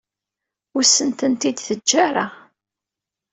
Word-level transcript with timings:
Ur 0.75 0.83
asent-ten-id-teǧǧa 0.85 1.97
ara. 2.07 2.25